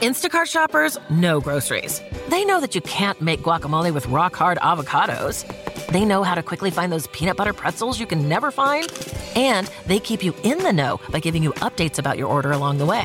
[0.00, 2.00] Instacart shoppers know groceries.
[2.28, 5.44] They know that you can't make guacamole with rock hard avocados.
[5.88, 8.90] They know how to quickly find those peanut butter pretzels you can never find.
[9.36, 12.78] And they keep you in the know by giving you updates about your order along
[12.78, 13.04] the way.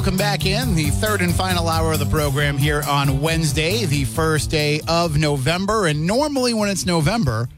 [0.00, 4.06] Welcome back in the third and final hour of the program here on Wednesday, the
[4.06, 5.88] first day of November.
[5.88, 7.50] And normally, when it's November,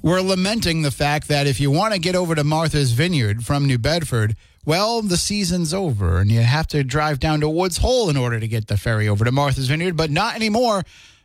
[0.00, 3.66] we're lamenting the fact that if you want to get over to Martha's Vineyard from
[3.66, 8.08] New Bedford, well, the season's over and you have to drive down to Woods Hole
[8.08, 10.84] in order to get the ferry over to Martha's Vineyard, but not anymore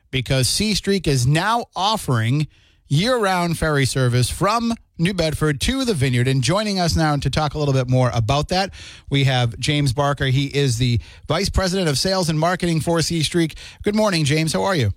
[0.09, 2.47] because Seastreak is now offering
[2.87, 6.27] year round ferry service from New Bedford to the Vineyard.
[6.27, 8.73] And joining us now to talk a little bit more about that,
[9.09, 10.25] we have James Barker.
[10.25, 13.55] He is the Vice President of Sales and Marketing for Seastreak.
[13.83, 14.53] Good morning, James.
[14.53, 14.93] How are you?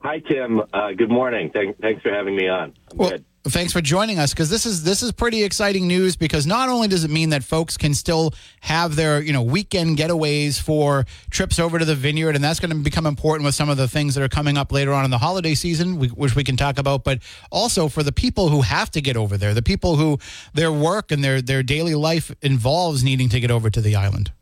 [0.00, 0.60] Hi, Tim.
[0.72, 1.50] Uh, good morning.
[1.52, 2.74] Thank, thanks for having me on.
[2.92, 3.24] I'm Well, good.
[3.48, 6.88] Thanks for joining us because this is this is pretty exciting news because not only
[6.88, 11.58] does it mean that folks can still have their you know weekend getaways for trips
[11.58, 14.14] over to the vineyard and that's going to become important with some of the things
[14.14, 17.04] that are coming up later on in the holiday season which we can talk about
[17.04, 17.20] but
[17.50, 20.18] also for the people who have to get over there the people who
[20.54, 24.32] their work and their their daily life involves needing to get over to the island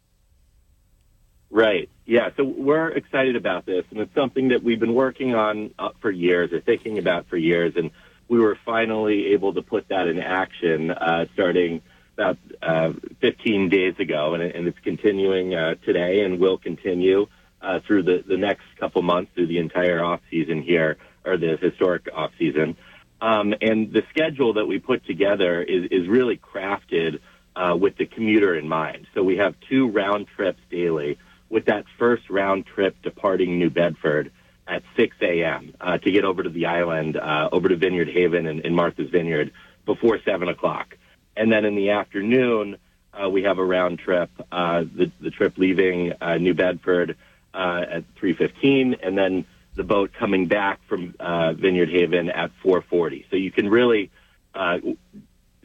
[1.55, 1.89] Right.
[2.05, 2.31] Yeah.
[2.37, 6.11] So we're excited about this, and it's something that we've been working on uh, for
[6.11, 7.93] years or thinking about for years, and
[8.29, 11.83] we were finally able to put that in action uh, starting
[12.15, 17.27] about uh, 15 days ago, and, and it's continuing uh, today and will continue
[17.61, 21.57] uh, through the, the next couple months through the entire off season here, or the
[21.57, 22.77] historic off season.
[23.21, 27.21] Um, and the schedule that we put together is, is really crafted
[27.57, 29.07] uh, with the commuter in mind.
[29.15, 31.19] So we have two round trips daily,
[31.49, 34.33] with that first round trip departing New Bedford
[34.67, 35.75] at 6 a.m.
[35.81, 39.11] Uh, to get over to the island, uh, over to Vineyard Haven and, and Martha's
[39.11, 39.53] Vineyard
[39.85, 40.97] before 7 o'clock.
[41.37, 42.77] And then in the afternoon,
[43.13, 47.17] uh, we have a round trip, uh, the, the trip leaving uh, New Bedford
[47.53, 49.45] uh, at 3.15, and then
[49.77, 53.25] the boat coming back from uh, Vineyard Haven at 4.40.
[53.31, 54.11] So you can really
[54.55, 54.79] uh,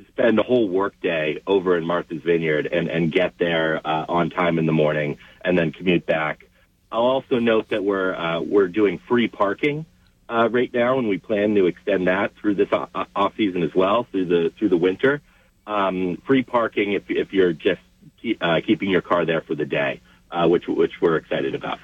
[0.09, 4.57] spend a whole workday over in Martha's Vineyard and, and get there uh, on time
[4.57, 6.45] in the morning and then commute back.
[6.91, 9.85] I'll also note that we're uh, we're doing free parking
[10.27, 14.07] uh, right now, and we plan to extend that through this off season as well
[14.11, 15.21] through the through the winter.
[15.67, 17.81] Um, free parking if if you're just
[18.21, 20.01] keep, uh, keeping your car there for the day,
[20.31, 21.79] uh, which which we're excited about.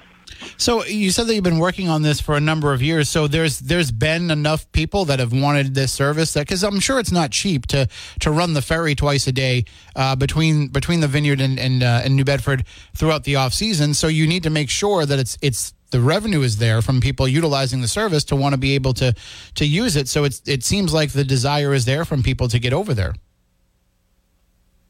[0.56, 3.08] So you said that you've been working on this for a number of years.
[3.08, 6.98] So there's there's been enough people that have wanted this service that because I'm sure
[6.98, 7.88] it's not cheap to
[8.20, 9.64] to run the ferry twice a day
[9.94, 12.64] uh, between between the vineyard and and, uh, and New Bedford
[12.94, 13.94] throughout the off season.
[13.94, 17.28] So you need to make sure that it's it's the revenue is there from people
[17.28, 19.14] utilizing the service to want to be able to
[19.54, 20.08] to use it.
[20.08, 23.14] So it's it seems like the desire is there from people to get over there.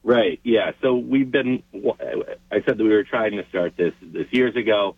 [0.03, 0.39] Right.
[0.45, 0.71] Yeah.
[0.83, 1.65] So we've been.
[1.75, 4.95] I said that we were trying to start this this years ago.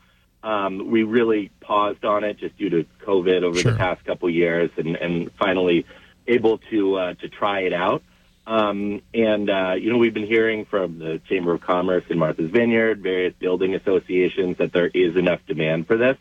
[0.48, 3.72] Um, we really paused on it just due to COVID over Sure.
[3.72, 5.84] the past couple years, and, and finally
[6.26, 8.02] able to uh, to try it out.
[8.46, 12.50] Um, and uh, you know, we've been hearing from the Chamber of Commerce in Martha's
[12.50, 16.16] Vineyard, various building associations, that there is enough demand for this.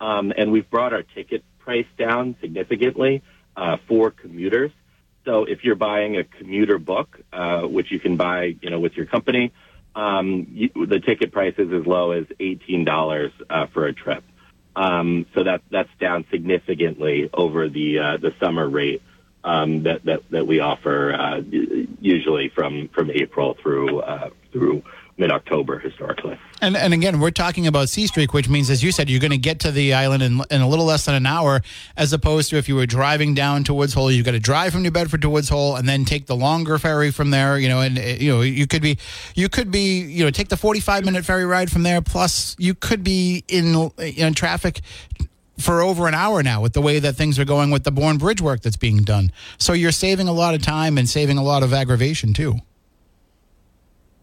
[0.00, 3.22] Um, and we've brought our ticket price down significantly
[3.56, 4.70] uh, for commuters.
[5.24, 8.94] So if you're buying a commuter book, uh, which you can buy, you know, with
[8.96, 9.52] your company,
[9.94, 14.24] um, you, the ticket price is as low as eighteen dollars uh, for a trip.
[14.76, 19.02] Um, so that that's down significantly over the uh, the summer rate
[19.44, 21.40] um, that, that that we offer uh,
[22.00, 24.82] usually from from April through uh, through
[25.16, 26.38] mid October historically.
[26.60, 29.38] And and again, we're talking about Seastreak, which means, as you said, you're going to
[29.38, 31.60] get to the island in, in a little less than an hour,
[31.96, 34.72] as opposed to if you were driving down to Woods Hole, you've got to drive
[34.72, 37.58] from New Bedford to Woods Hole and then take the longer ferry from there.
[37.58, 38.98] You know, and uh, you know you could be
[39.34, 42.00] you could be you know take the 45 minute ferry ride from there.
[42.00, 44.80] Plus, you could be in in traffic
[45.58, 48.18] for over an hour now with the way that things are going with the Bourne
[48.18, 49.30] Bridge work that's being done.
[49.58, 52.56] So you're saving a lot of time and saving a lot of aggravation too.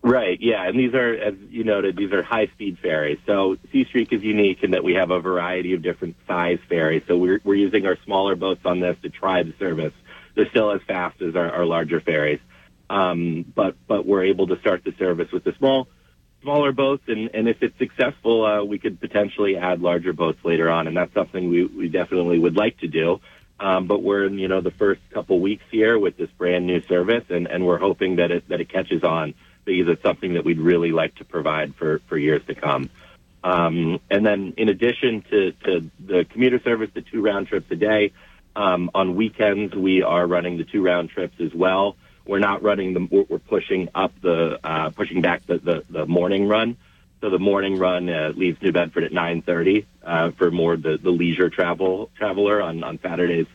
[0.03, 3.19] Right, yeah, and these are, as you noted, these are high-speed ferries.
[3.27, 7.03] So Seastreak is unique in that we have a variety of different size ferries.
[7.07, 9.94] So we're, we're using our smaller boats on this to try the service.
[10.33, 12.39] They're still as fast as our, our larger ferries,
[12.89, 15.88] um, but but we're able to start the service with the small
[16.42, 20.69] smaller boats, and, and if it's successful, uh, we could potentially add larger boats later
[20.71, 23.19] on, and that's something we, we definitely would like to do.
[23.59, 26.81] Um, but we're in, you know, the first couple weeks here with this brand new
[26.83, 29.36] service, and, and we're hoping that it, that it catches on
[29.66, 32.90] because it's something that we'd really like to provide for, for years to come.
[33.44, 37.75] Um, and then in addition to, to the commuter service, the two round trips a
[37.75, 38.13] day,
[38.56, 41.96] um, on weekends, we are running the two round trips as well.
[42.25, 46.48] We're not running the, we're pushing up the, uh, pushing back the, the, the morning
[46.48, 46.78] run.
[47.22, 51.12] So the morning run uh, leaves New Bedford at 9:30 uh, for more the, the
[51.12, 53.46] leisure travel traveler on, on Saturdays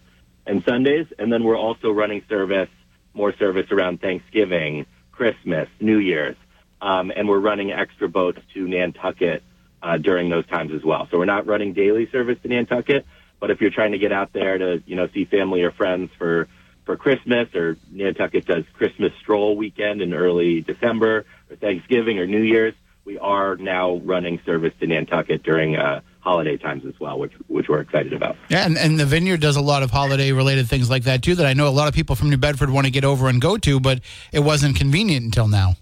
[0.47, 2.69] and Sundays, and then we're also running service
[3.17, 4.87] more service around Thanksgiving,
[5.17, 6.37] Christmas, New Year's,
[6.81, 9.43] um, and we're running extra boats to Nantucket
[9.83, 11.09] uh, during those times as well.
[11.11, 13.07] So we're not running daily service to Nantucket,
[13.41, 16.11] but if you're trying to get out there to you know see family or friends
[16.19, 16.49] for
[16.85, 22.43] for Christmas, or Nantucket does Christmas stroll weekend in early December, or Thanksgiving or New
[22.43, 22.75] Year's,
[23.07, 27.69] we are now running service to Nantucket during uh, holiday times as well, which which
[27.69, 28.37] we're excited about.
[28.49, 31.37] Yeah, and, and the vineyard does a lot of holiday related things like that too.
[31.37, 33.41] That I know a lot of people from New Bedford want to get over and
[33.41, 34.01] go to, but
[34.33, 35.77] it wasn't convenient until now.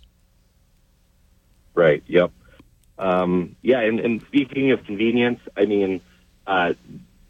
[1.75, 2.05] Right.
[2.06, 2.31] Yep.
[2.97, 6.00] Um, yeah, and, and speaking of convenience, I mean,
[6.47, 6.75] uh,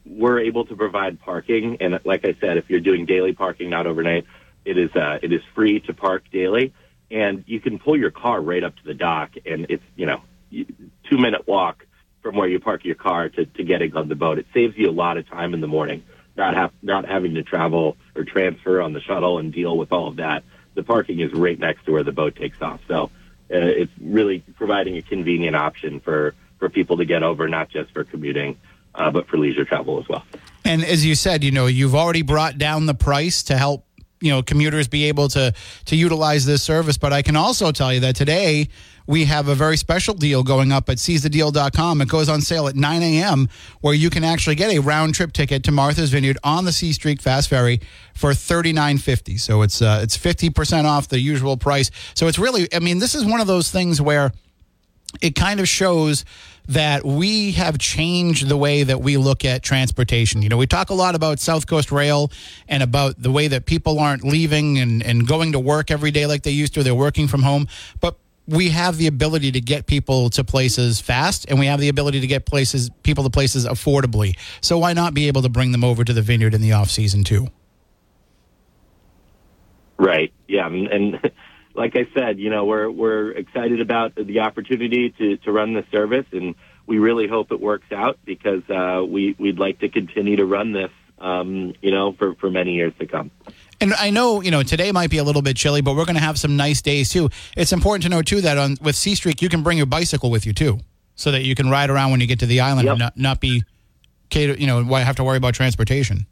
[0.05, 3.87] we're able to provide parking, and like I said, if you're doing daily parking, not
[3.87, 4.27] overnight,
[4.67, 6.75] it is uh, it is free to park daily,
[7.15, 10.21] and you can pull your car right up to the dock, and it's you know
[10.51, 11.87] two minute walk
[12.23, 14.39] from where you park your car to, to getting on the boat.
[14.39, 16.03] It saves you a lot of time in the morning,
[16.37, 20.09] not have not having to travel or transfer on the shuttle and deal with all
[20.09, 20.43] of that.
[20.75, 23.11] The parking is right next to where the boat takes off, so uh,
[23.51, 28.03] it's really providing a convenient option for for people to get over, not just for
[28.03, 28.59] commuting
[28.97, 30.25] uh, but for leisure travel as well.
[30.65, 33.85] And as you said, you know, you've already brought down the price to help
[34.25, 35.53] you know commuters be able to
[35.85, 36.97] to utilize this service.
[36.97, 38.69] But I can also tell you that today
[39.07, 42.01] we have a very special deal going up at seizethedeal.com.
[42.01, 43.49] It goes on sale at 9 a.m.
[43.83, 47.21] where you can actually get a round trip ticket to Martha's Vineyard on the Seastreak
[47.21, 47.81] Fast Ferry
[48.15, 49.39] for $39.50.
[49.39, 51.91] So it's uh, it's 50% off the usual price.
[52.15, 54.33] So it's really, I mean, this is one of those things where
[55.21, 56.25] it kind of shows
[56.67, 60.43] that we have changed the way that we look at transportation.
[60.43, 62.31] You know, we talk a lot about South Coast Rail
[62.69, 66.27] and about the way that people aren't leaving and, and going to work every day
[66.27, 66.83] like they used to.
[66.83, 67.69] They're working from home.
[68.01, 68.17] But
[68.47, 72.21] we have the ability to get people to places fast and we have the ability
[72.21, 74.37] to get places people to places affordably.
[74.61, 76.91] So why not be able to bring them over to the vineyard in the off
[76.91, 77.49] season too?
[79.97, 80.33] Right.
[80.49, 80.67] Yeah.
[80.67, 81.21] And
[81.75, 85.85] like I said, you know, we're we're excited about the opportunity to to run the
[85.91, 86.55] service, and
[86.87, 90.73] we really hope it works out because uh, we we'd like to continue to run
[90.73, 93.31] this, um, you know, for for many years to come.
[93.81, 96.15] And I know, you know, today might be a little bit chilly, but we're going
[96.15, 97.29] to have some nice days too.
[97.57, 100.47] It's important to know too that on with Seastreak, you can bring your bicycle with
[100.47, 100.79] you too,
[101.17, 102.93] so that you can ride around when you get to the island Yep.
[102.93, 103.65] and not not be,
[104.33, 106.27] you know, have to worry about transportation.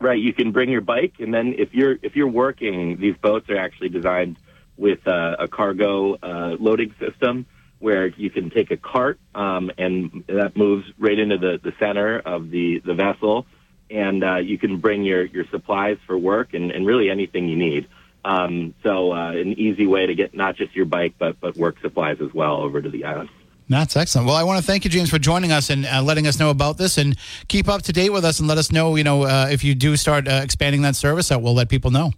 [0.00, 0.18] Right.
[0.18, 3.56] You can bring your bike, and then if you're if you're working, these boats are
[3.56, 4.36] actually designed
[4.76, 7.46] with uh, a cargo uh, loading system
[7.78, 12.18] where you can take a cart um, and that moves right into the, the center
[12.18, 13.46] of the, the vessel,
[13.90, 17.56] and uh, you can bring your, your supplies for work and, and really anything you
[17.56, 17.86] need.
[18.24, 21.78] Um, so uh, an easy way to get not just your bike but but work
[21.82, 23.28] supplies as well over to the island.
[23.68, 24.26] That's excellent.
[24.26, 26.50] Well, I want to thank you, James, for joining us and uh, letting us know
[26.50, 27.16] about this, and
[27.48, 29.74] keep up to date with us, and let us know, you know, uh, if you
[29.74, 32.12] do start uh, expanding that service, that we'll let people know.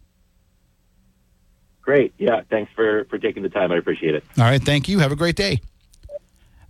[1.83, 2.12] Great.
[2.19, 2.41] Yeah.
[2.50, 3.71] Thanks for, for taking the time.
[3.71, 4.25] I appreciate it.
[4.37, 4.99] All right, thank you.
[4.99, 5.61] Have a great day.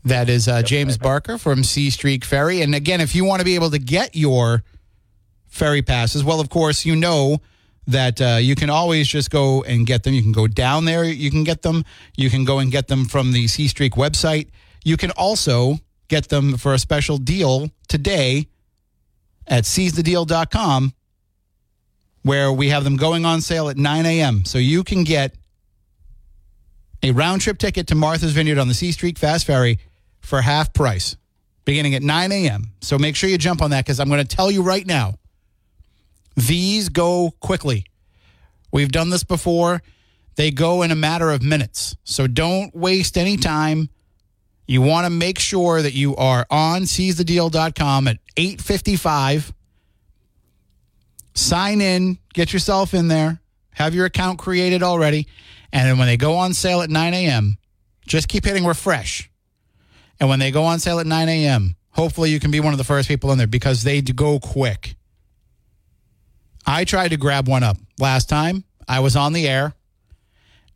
[0.04, 3.54] That is uh, James Barker from Seastreak Ferry, and again, if you want to be
[3.54, 4.62] able to get your
[5.46, 7.40] ferry passes, well, of course, you know
[7.86, 10.12] that uh, you can always just go and get them.
[10.12, 11.84] You can go down there, you can get them.
[12.14, 14.48] You can go and get them from the Seastreak website.
[14.86, 18.46] You can also get them for a special deal today
[19.44, 20.94] at seizethedeal.com
[22.22, 24.44] where we have them going on sale at 9 a.m.
[24.44, 25.34] So you can get
[27.02, 29.80] a round trip ticket to Martha's Vineyard on the Seastreak Fast Ferry
[30.20, 31.16] for half price
[31.64, 32.70] beginning at 9 a.m.
[32.80, 35.14] So make sure you jump on that because I'm going to tell you right now
[36.36, 37.86] these go quickly.
[38.70, 39.82] We've done this before.
[40.36, 41.96] They go in a matter of minutes.
[42.04, 43.88] So don't waste any time.
[44.66, 49.52] You want to make sure that you are on seizethedeal.com at 855.
[51.34, 55.28] Sign in, get yourself in there, have your account created already.
[55.72, 57.58] And then when they go on sale at 9 a.m.,
[58.06, 59.30] just keep hitting refresh.
[60.18, 62.78] And when they go on sale at 9 a.m., hopefully you can be one of
[62.78, 64.96] the first people in there because they go quick.
[66.66, 68.64] I tried to grab one up last time.
[68.88, 69.74] I was on the air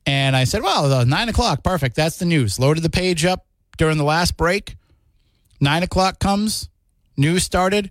[0.06, 1.96] and I said, well, nine o'clock, perfect.
[1.96, 2.58] That's the news.
[2.58, 3.46] Loaded the page up
[3.80, 4.76] during the last break.
[5.58, 6.68] Nine o'clock comes,
[7.16, 7.90] news started.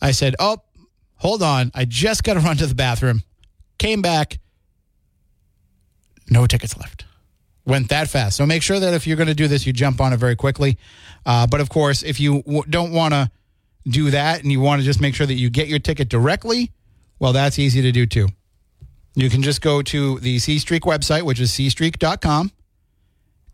[0.00, 0.62] I said, oh,
[1.16, 1.70] hold on.
[1.74, 3.22] I just got to run to the bathroom.
[3.76, 4.38] Came back.
[6.30, 7.04] No tickets left.
[7.66, 8.38] Went that fast.
[8.38, 10.36] So make sure that if you're going to do this, you jump on it very
[10.36, 10.78] quickly.
[11.26, 13.30] Uh, but of course, if you w- don't want to
[13.86, 16.72] do that and you want to just make sure that you get your ticket directly,
[17.18, 18.28] well, that's easy to do too.
[19.14, 22.52] You can just go to the Seastreak website, which is seastreak.com,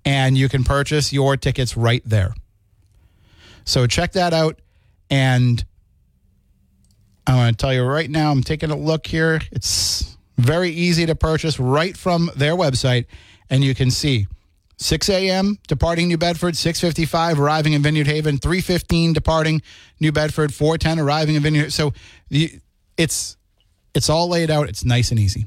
[0.05, 2.35] and you can purchase your tickets right there.
[3.65, 4.61] So check that out.
[5.11, 5.65] And
[7.27, 9.41] I want to tell you right now, I'm taking a look here.
[9.51, 13.07] It's very easy to purchase right from their website,
[13.49, 14.27] and you can see
[14.79, 15.59] 6 a.m.
[15.69, 19.63] departing New Bedford, 6:55 arriving in Vineyard Haven, 3:15 departing
[20.01, 21.73] New Bedford, 4:10 arriving in Vineyard.
[21.73, 21.95] So
[22.97, 23.37] it's
[23.95, 24.69] it's all laid out.
[24.69, 25.47] It's nice and easy.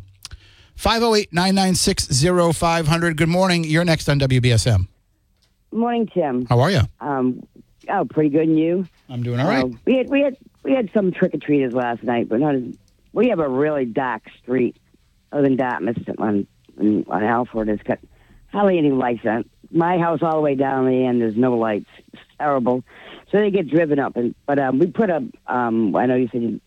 [0.77, 3.17] 508 996 0500.
[3.17, 3.63] Good morning.
[3.63, 4.87] You're next on WBSM.
[5.71, 6.45] Morning, Tim.
[6.45, 6.81] How are you?
[6.99, 7.45] Um,
[7.89, 8.47] oh, pretty good.
[8.47, 8.87] And you?
[9.09, 9.65] I'm doing all right.
[9.65, 12.55] Uh, we had we had we had some trick or treaters last night, but not
[12.55, 12.63] as.
[13.11, 14.77] We have a really dark street,
[15.31, 16.45] other than Dartmouth on
[16.79, 17.69] on Alford.
[17.69, 17.97] It's got
[18.51, 19.49] hardly any lights on.
[19.71, 21.89] My house all the way down the end, there's no lights.
[22.13, 22.83] It's terrible.
[23.31, 25.23] So they get driven up, and but um, we put up.
[25.47, 26.61] Um, I know you said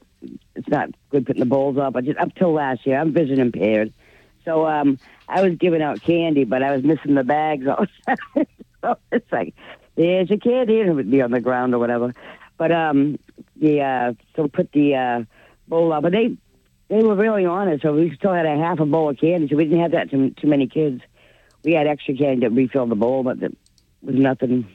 [0.54, 3.40] it's not good putting the bowls up, I just up till last year, I'm vision
[3.40, 3.92] impaired.
[4.44, 4.98] So um,
[5.28, 7.86] I was giving out candy, but I was missing the bags all
[8.34, 8.46] the
[8.82, 9.54] so it's like,
[9.96, 12.14] there's your candy, and it would be on the ground or whatever.
[12.56, 13.18] But um,
[13.56, 15.24] the uh, so put the uh,
[15.68, 16.36] bowl up, but they
[16.88, 17.82] they were really honest.
[17.82, 20.10] So we still had a half a bowl of candy, so we didn't have that
[20.10, 21.02] to too many kids.
[21.62, 23.56] We had extra candy to refill the bowl, but it
[24.02, 24.66] was nothing,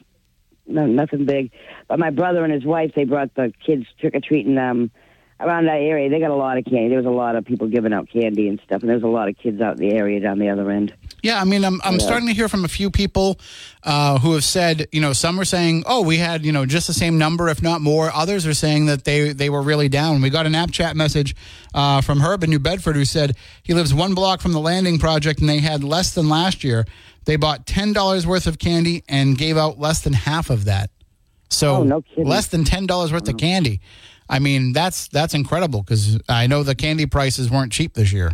[0.66, 1.50] no, nothing big.
[1.88, 4.56] But my brother and his wife, they brought the kids trick or treating.
[4.56, 4.90] Um,
[5.38, 6.88] around that area, they got a lot of candy.
[6.88, 9.08] There was a lot of people giving out candy and stuff, and there was a
[9.08, 10.94] lot of kids out in the area down the other end.
[11.22, 11.98] Yeah, I mean, I'm I'm Yeah.
[12.06, 13.38] starting to hear from a few people
[13.82, 16.86] uh, who have said, you know, some are saying, oh, we had, you know, just
[16.86, 18.10] the same number, if not more.
[18.14, 20.22] Others are saying that they they were really down.
[20.22, 21.34] We got an app chat message
[21.74, 24.98] uh, from Herb in New Bedford who said he lives one block from the landing
[24.98, 26.86] project and they had less than last year.
[27.26, 30.90] They bought ten dollars worth of candy and gave out less than half of that.
[31.48, 33.80] So Oh, no less than ten dollars worth of candy.
[34.28, 38.32] I mean, that's that's incredible because I know the candy prices weren't cheap this year.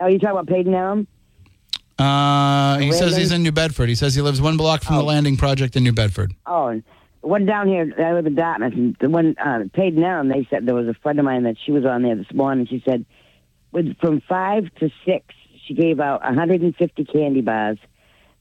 [0.00, 1.06] Oh, you talking about Padanaram?
[1.98, 3.88] Uh, he says he's in New Bedford.
[3.88, 6.34] He says he lives one block from the landing project in New Bedford.
[6.46, 6.80] Oh,
[7.20, 10.74] one down here, I live in Dartmouth, and the one uh, Padanaram, they said there
[10.74, 12.66] was a friend of mine that she was on there this morning.
[12.66, 13.06] She said,
[13.70, 15.24] with from five to six,
[15.66, 17.78] she gave out 150 candy bars.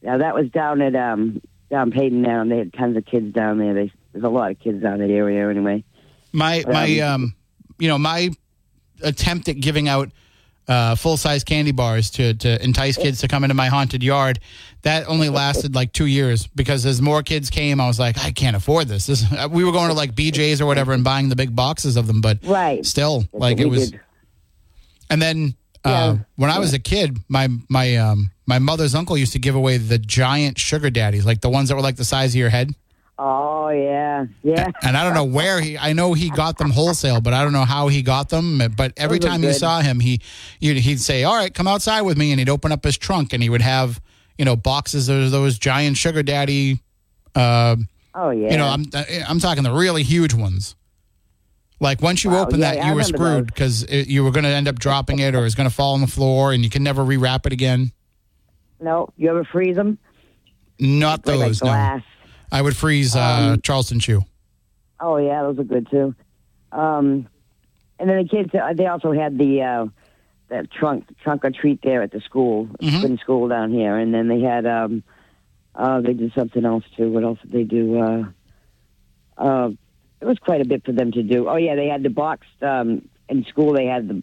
[0.02, 2.50] Now that was down at um down Padanaram.
[2.50, 3.74] They had tons of kids down there.
[3.74, 5.84] They, there's a lot of kids down that area anyway.
[6.32, 7.36] My my um,
[7.80, 8.30] you know my
[9.04, 10.10] attempt at giving out
[10.68, 14.40] uh, full size candy bars to to entice kids to come into my haunted yard
[14.84, 18.32] that only lasted like two years because as more kids came, I was like, I
[18.32, 19.06] can't afford this.
[19.08, 22.08] This we were going to like BJ's or whatever and buying the big boxes of
[22.08, 22.86] them, but Right.
[22.86, 23.92] still like it was.
[23.92, 24.00] did.
[25.10, 26.18] And then uh, Yeah.
[26.38, 29.78] when I was a kid, my my um my mother's uncle used to give away
[29.78, 32.74] the giant sugar daddies, like the ones that were like the size of your head.
[33.18, 34.70] Oh yeah, yeah.
[34.84, 35.78] And I don't know where he.
[35.78, 38.62] I know he got them wholesale, but I don't know how he got them.
[38.78, 40.22] But every Those time you saw him, he
[40.60, 43.34] you'd, he'd say, "All right, come outside with me," and he'd open up his trunk,
[43.34, 44.02] and he would have
[44.38, 46.80] you know boxes of those giant sugar daddy.
[47.36, 47.76] Uh,
[48.14, 48.52] Oh yeah.
[48.52, 48.86] You know, I'm
[49.28, 50.76] I'm talking the really huge ones.
[51.80, 54.44] Like once you Wow, open yeah, that, I you were screwed because you were going
[54.44, 56.64] to end up dropping it, or it was going to fall on the floor, and
[56.64, 57.92] you can never rewrap it again.
[58.80, 59.98] no, you ever freeze them?
[60.80, 61.62] Not Like, like those.
[61.64, 62.02] no, glass.
[62.52, 64.24] I would freeze uh, Um, Charleston Chew.
[65.00, 66.14] Oh yeah, those are good too.
[66.72, 67.28] Um,
[68.00, 69.86] and then the kids, uh, they also had the uh,
[70.50, 73.04] that trunk trunk or treat there at the school, Mhm.
[73.06, 75.04] in school down here, and then they had um,
[75.76, 77.10] uh, they did something else too.
[77.12, 78.00] What else did they do?
[78.00, 78.24] Uh,
[79.38, 79.70] uh,
[80.20, 81.48] it was quite a bit for them to do.
[81.50, 84.22] Oh yeah, they had the boxed um, in school they had the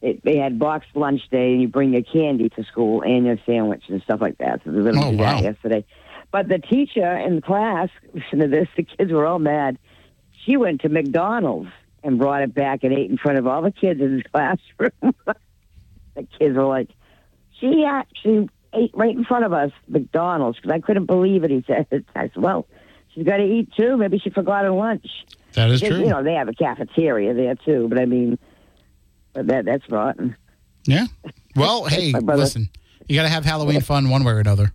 [0.00, 3.38] it, they had boxed lunch day, and you bring your candy to school and your
[3.46, 4.60] sandwich and stuff like that.
[4.64, 5.16] So they didn't Oh, wow.
[5.40, 5.84] that yesterday.
[6.34, 9.78] But the teacher in the class, listen to this, the kids were all mad.
[10.44, 11.70] She went to McDonald's
[12.02, 15.14] and brought it back and ate in front of all the kids in his classroom.
[16.16, 16.88] the kids were like,
[17.60, 21.52] she actually ate right in front of us, McDonald's, because I couldn't believe it.
[21.52, 21.86] He said,
[22.16, 22.66] I said, well,
[23.14, 23.96] she's got to eat too.
[23.96, 25.06] Maybe she forgot her lunch.
[25.52, 26.00] That is true.
[26.00, 28.40] You know, they have a cafeteria there too, but I mean,
[29.34, 30.34] that that's rotten.
[30.84, 31.06] yeah.
[31.54, 32.70] Well, hey, listen,
[33.08, 34.72] you got to have Halloween fun one way or another.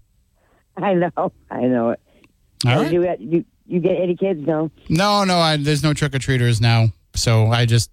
[0.84, 2.00] I know, I know it.
[2.66, 2.92] All right.
[2.92, 4.46] You, you you get any kids?
[4.46, 4.72] No.
[4.90, 7.92] No, no, I, there's no trick or treaters now, so I just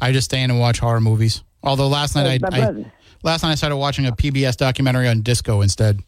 [0.00, 1.42] I just stay in and watch horror movies.
[1.62, 2.92] Although last night I, I
[3.22, 6.00] last night I started watching a PBS documentary on disco instead,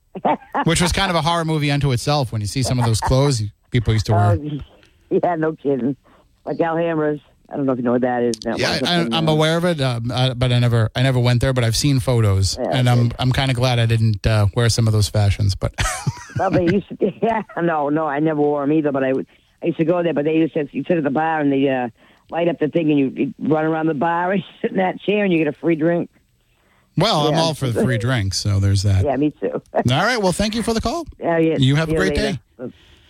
[0.64, 2.32] which was kind of a horror movie unto itself.
[2.32, 4.38] When you see some of those clothes people used to wear.
[4.40, 4.60] Oh,
[5.10, 5.96] yeah, no kidding.
[6.44, 7.20] Like Alhambras.
[7.54, 8.34] I don't know if you know what that is.
[8.42, 11.40] That Yeah, I, I'm uh, aware of it, um, but I never, I never went
[11.40, 11.52] there.
[11.52, 14.68] But I've seen photos, Yeah, and I'm, I'm kind of glad I didn't uh, wear
[14.68, 15.54] some of those fashions.
[15.54, 15.72] But
[16.38, 17.12] Well, they used to.
[17.22, 18.90] Yeah, no, no, I never wore them either.
[18.90, 19.12] But I,
[19.62, 20.12] I used to go there.
[20.12, 20.68] But they used to.
[20.72, 21.90] You sit at the bar and they uh,
[22.28, 24.78] light up the thing, and you, you run around the bar and you sit in
[24.78, 26.10] that chair, and you get a free drink.
[26.96, 29.04] well, I'm all for the free drinks, so there's that.
[29.04, 29.62] Yeah, me too.
[29.72, 31.56] All right, well, thank you for the call, yeah, yeah.
[31.58, 32.40] You have a great later.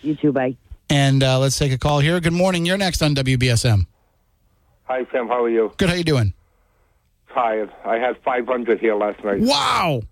[0.03, 0.31] You too.
[0.31, 0.55] Bye.
[0.89, 2.19] and uh, let's take a call here.
[2.19, 2.63] Good morning.
[2.65, 3.87] You're next on WBSM.
[4.85, 5.27] Hi, Sam.
[5.27, 5.71] How are you?
[5.77, 5.89] Good.
[5.89, 6.33] How you doing?
[7.33, 7.71] Tired.
[7.83, 9.41] I had 500 here last night.
[9.41, 10.03] Wow.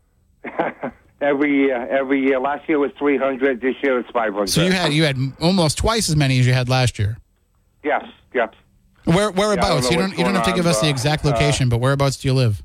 [1.21, 2.37] Every year, every year.
[2.37, 3.61] Last year was 300.
[3.61, 4.49] This year it's 500.
[4.49, 7.17] So you had you had almost twice as many as you had last year.
[7.81, 8.03] Yes,
[8.33, 8.49] yes.
[9.05, 9.85] Where whereabouts?
[9.85, 12.17] know you don't you don't have to give us the exact uh, location, but whereabouts
[12.17, 12.61] do you live?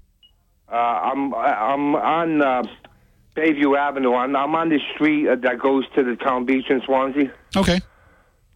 [0.69, 2.63] Uh, I'm I'm on uh,
[3.37, 4.15] Bayview Avenue.
[4.15, 7.33] I'm, I'm on the street uh, that goes to the town beach in Swansea.
[7.57, 7.81] Okay.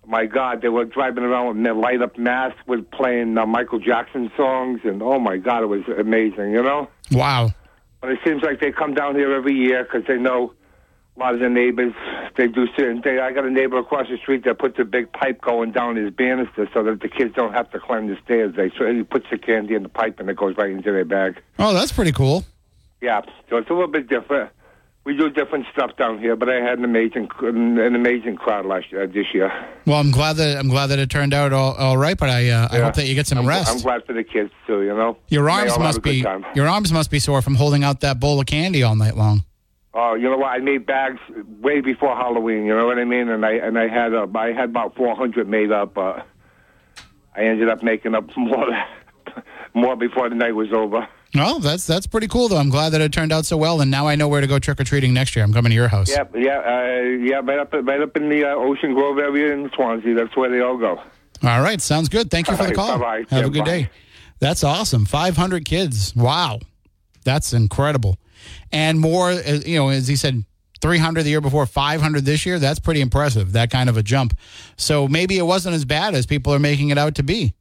[0.06, 3.78] My God, they were driving around with their light up masks with playing uh, Michael
[3.78, 6.50] Jackson songs, and oh my God, it was amazing.
[6.50, 6.88] You know.
[7.10, 7.50] Wow.
[8.00, 10.54] But it seems like they come down here every year because they know
[11.16, 11.94] a lot of the neighbors.
[12.36, 13.20] They do certain things.
[13.22, 16.12] I got a neighbor across the street that puts a big pipe going down his
[16.12, 18.54] banister so that the kids don't have to climb the stairs.
[18.56, 21.04] They so he puts the candy in the pipe and it goes right into their
[21.04, 21.40] bag.
[21.58, 22.44] Oh, that's pretty cool.
[23.00, 24.50] Yeah, so it's a little bit different.
[25.04, 28.92] We do different stuff down here, but I had an amazing an amazing crowd last
[28.92, 29.50] year, this year.
[29.84, 32.50] Well, I'm glad that I'm glad that it turned out all, all right, but I
[32.50, 33.68] uh, I hope that you get some I'm, rest.
[33.68, 34.82] I'm glad for the kids too.
[34.82, 37.56] You know, your arms all have a must be your arms must be sore from
[37.56, 39.44] holding out that bowl of candy all night long.
[39.94, 40.48] Oh, you know what?
[40.48, 41.20] I made bags
[41.60, 42.64] way before Halloween.
[42.64, 43.28] You know what I mean?
[43.28, 45.98] And I and I had uh, I had about four hundred made up.
[45.98, 46.22] Uh,
[47.34, 48.68] I ended up making up more
[49.74, 51.08] more before the night was over.
[51.34, 52.58] Well, that's that's pretty cool though.
[52.58, 54.58] I'm glad that it turned out so well, and now I know where to go
[54.58, 55.44] trick or treating next year.
[55.44, 56.10] I'm coming to your house.
[56.10, 57.40] Yeah, yeah, uh, yeah.
[57.42, 60.14] Right up, right up in the uh, Ocean Grove area in Swansea.
[60.14, 61.00] That's where they all go.
[61.42, 62.30] All right, sounds good.
[62.30, 62.98] Thank you for the call.
[62.98, 63.36] right, bye-bye.
[63.36, 63.70] Have Yeah, a good bye.
[63.82, 63.90] day.
[64.40, 65.06] That's awesome.
[65.06, 66.14] 500 kids.
[66.14, 66.58] Wow,
[67.24, 68.18] that's incredible.
[68.70, 70.44] And more, uh, you know, as he said,
[70.82, 72.58] 300 the year before, 500 this year.
[72.58, 73.52] That's pretty impressive.
[73.52, 74.36] That kind of a jump.
[74.76, 77.54] So maybe it wasn't as bad as people are making it out to be.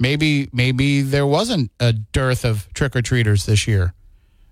[0.00, 3.94] Maybe maybe there wasn't a dearth of trick or treaters this year.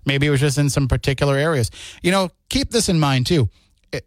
[0.05, 1.71] Maybe it was just in some particular areas.
[2.01, 3.49] You know, keep this in mind too.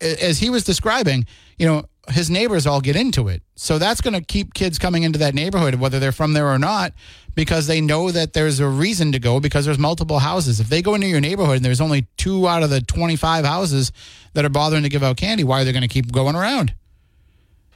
[0.00, 1.26] As he was describing,
[1.59, 3.42] you know, his neighbors all get into it.
[3.57, 6.59] So that's going to keep kids coming into that neighborhood, whether they're from there or
[6.59, 6.92] not,
[7.35, 10.61] because they know that there's a reason to go because there's multiple houses.
[10.61, 13.92] If they go into your neighborhood and there's only two out of the 25 houses
[14.35, 16.74] that are bothering to give out candy, why are they going to keep going around?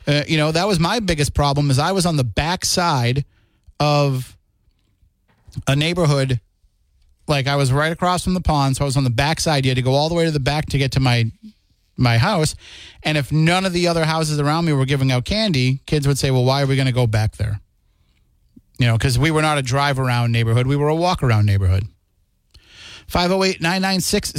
[0.06, 3.24] Uh, you know, that was my biggest problem is I was on the back side
[3.80, 4.36] of
[5.66, 6.40] a neighborhood
[7.28, 9.64] like I was right across from the pond, so I was on the back side.
[9.64, 11.30] You had to go all the way to the back to get to my
[11.96, 12.54] my house.
[13.02, 16.18] And if none of the other houses around me were giving out candy, kids would
[16.18, 17.60] say, "Well, why are we going to go back there?"
[18.78, 21.46] You know, because we were not a drive around neighborhood; we were a walk around
[21.46, 21.84] neighborhood.
[23.08, 24.32] 508 996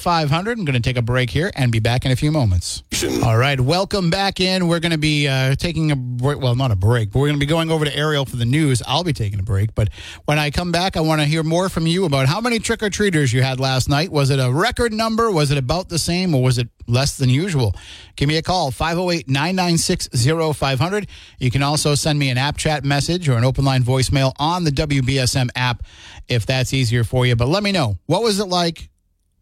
[0.00, 0.58] 0500.
[0.58, 2.82] I'm going to take a break here and be back in a few moments.
[3.22, 4.66] All right, welcome back in.
[4.66, 6.40] We're going to be uh, taking a break.
[6.40, 8.46] Well, not a break, but we're going to be going over to Ariel for the
[8.46, 8.82] news.
[8.86, 9.74] I'll be taking a break.
[9.74, 9.90] But
[10.24, 12.82] when I come back, I want to hear more from you about how many trick
[12.82, 14.10] or treaters you had last night.
[14.10, 15.30] Was it a record number?
[15.30, 16.34] Was it about the same?
[16.34, 17.74] Or was it less than usual?
[18.16, 20.08] Give me a call, 508 996
[20.56, 21.06] 0500.
[21.38, 24.64] You can also send me an app chat message or an open line voicemail on
[24.64, 25.82] the WBSM app
[26.28, 27.36] if that's easier for you.
[27.36, 27.98] But let me know.
[28.06, 28.88] What was it like?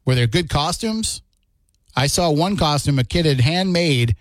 [0.04, 1.22] Were there good costumes?
[1.94, 4.16] I saw one costume a kid had handmade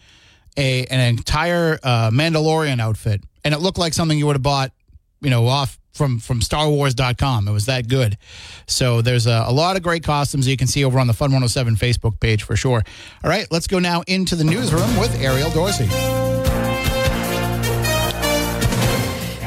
[0.57, 4.71] a an entire uh, Mandalorian outfit, and it looked like something you would have bought,
[5.21, 7.47] you know, off from from StarWars.com.
[7.47, 8.17] It was that good.
[8.67, 11.31] So there's a, a lot of great costumes you can see over on the Fun
[11.31, 12.83] 107 Facebook page for sure.
[13.23, 15.87] All right, let's go now into the newsroom with Ariel Dorsey.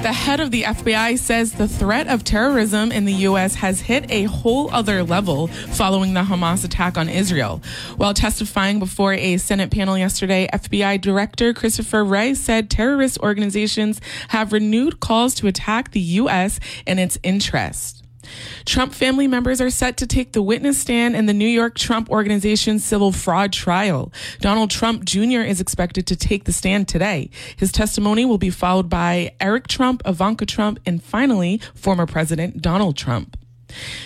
[0.05, 3.55] The head of the FBI says the threat of terrorism in the U.S.
[3.55, 7.63] has hit a whole other level following the Hamas attack on Israel.
[7.97, 14.53] While testifying before a Senate panel yesterday, FBI Director Christopher Wray said terrorist organizations have
[14.53, 16.61] renewed calls to attack the U.S.
[16.87, 18.04] and its interests.
[18.65, 22.11] Trump family members are set to take the witness stand in the New York Trump
[22.11, 24.13] Organization civil fraud trial.
[24.41, 25.41] Donald Trump Jr.
[25.41, 27.31] is expected to take the stand today.
[27.57, 32.97] His testimony will be followed by Eric Trump, Ivanka Trump, and finally, former President Donald
[32.97, 33.37] Trump.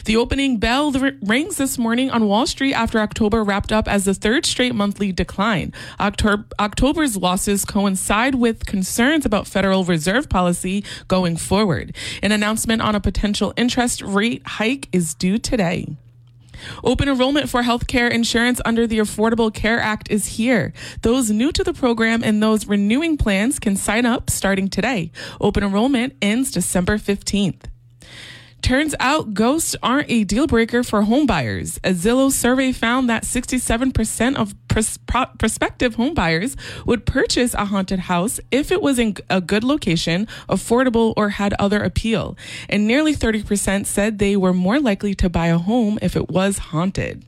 [0.04, 4.14] The opening bell rings this morning on Wall Street after October wrapped up as the
[4.14, 5.72] third straight monthly decline.
[6.00, 11.94] October's losses coincide with concerns about Federal Reserve policy going forward.
[12.22, 15.96] An announcement on a potential interest rate hike is due today.
[16.82, 20.72] Open enrollment for healthcare insurance under the Affordable Care Act is here.
[21.02, 25.12] Those new to the program and those renewing plans can sign up starting today.
[25.40, 27.66] Open enrollment ends December 15th.
[28.62, 31.78] Turns out ghosts aren't a deal breaker for homebuyers.
[31.84, 34.98] A Zillow survey found that 67% of pros-
[35.38, 41.14] prospective homebuyers would purchase a haunted house if it was in a good location, affordable,
[41.16, 42.36] or had other appeal.
[42.68, 46.58] And nearly 30% said they were more likely to buy a home if it was
[46.58, 47.24] haunted.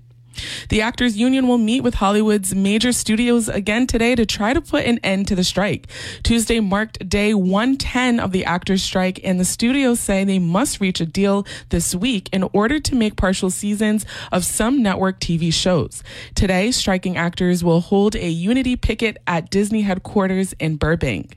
[0.69, 4.85] The Actors Union will meet with Hollywood's major studios again today to try to put
[4.85, 5.89] an end to the strike.
[6.23, 11.01] Tuesday marked day 110 of the actors' strike, and the studios say they must reach
[11.01, 16.03] a deal this week in order to make partial seasons of some network TV shows.
[16.35, 21.37] Today, striking actors will hold a unity picket at Disney headquarters in Burbank.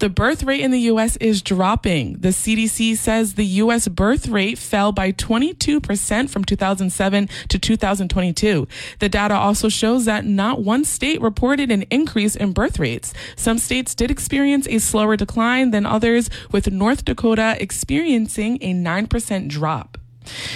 [0.00, 1.16] The birth rate in the U.S.
[1.18, 2.14] is dropping.
[2.18, 3.86] The CDC says the U.S.
[3.86, 8.68] birth rate fell by 22% from 2007 to 2022.
[8.98, 13.14] The data also shows that not one state reported an increase in birth rates.
[13.36, 19.48] Some states did experience a slower decline than others, with North Dakota experiencing a 9%
[19.48, 19.93] drop.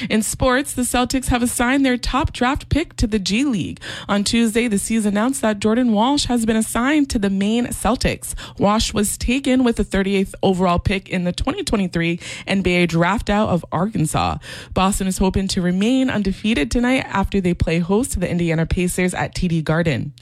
[0.09, 3.81] In sports, the Celtics have assigned their top draft pick to the G League.
[4.09, 8.35] On Tuesday, the C's announced that Jordan Walsh has been assigned to the Maine Celtics.
[8.59, 13.65] Walsh was taken with the 38th overall pick in the 2023 NBA draft out of
[13.73, 14.39] Arkansas.
[14.75, 19.15] Boston is hoping to remain undefeated tonight after they play host to the Indiana Pacers
[19.15, 20.13] at TD Garden.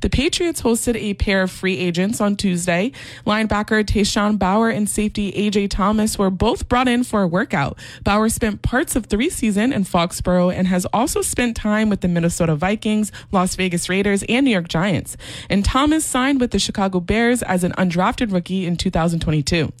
[0.00, 2.92] The Patriots hosted a pair of free agents on Tuesday.
[3.26, 7.78] Linebacker Tashawn Bower and safety AJ Thomas were both brought in for a workout.
[8.04, 12.02] Bower spent parts parts of three season in Foxborough and has also spent time with
[12.02, 15.16] the Minnesota Vikings, Las Vegas Raiders, and New York Giants.
[15.48, 19.72] And Thomas signed with the Chicago Bears as an undrafted rookie in 2022.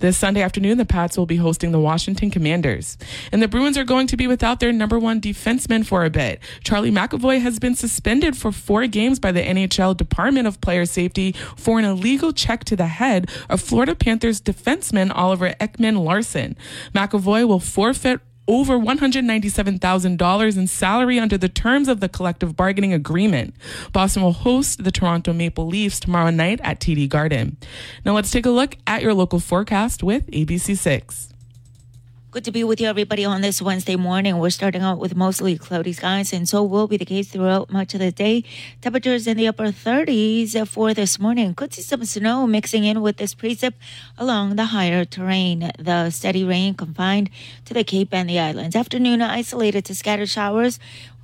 [0.00, 2.98] This Sunday afternoon, the Pats will be hosting the Washington Commanders.
[3.32, 6.38] And the Bruins are going to be without their number one defenseman for a bit.
[6.62, 11.32] Charlie McAvoy has been suspended for four games by the NHL Department of Player Safety
[11.56, 16.54] for an illegal check to the head of Florida Panthers defenseman Oliver Ekman Larsson.
[16.94, 23.54] McAvoy will forfeit over $197,000 in salary under the terms of the collective bargaining agreement.
[23.92, 27.58] Boston will host the Toronto Maple Leafs tomorrow night at TD Garden.
[28.04, 31.37] Now let's take a look at your local forecast with ABC6.
[32.30, 34.36] Good to be with you, everybody, on this Wednesday morning.
[34.36, 37.94] We're starting out with mostly cloudy skies, and so will be the case throughout much
[37.94, 38.44] of the day.
[38.82, 41.54] Temperatures in the upper 30s for this morning.
[41.54, 43.72] Could see some snow mixing in with this precip
[44.18, 45.70] along the higher terrain.
[45.78, 47.30] The steady rain confined
[47.64, 48.76] to the Cape and the islands.
[48.76, 50.78] Afternoon isolated to scattered showers